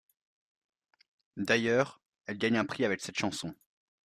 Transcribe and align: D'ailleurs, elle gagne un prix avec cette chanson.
D'ailleurs, 1.37 2.01
elle 2.25 2.39
gagne 2.39 2.57
un 2.57 2.65
prix 2.65 2.85
avec 2.85 3.01
cette 3.01 3.19
chanson. 3.19 3.53